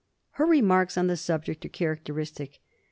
[0.31, 2.59] Her remarks on the subject are characteristic.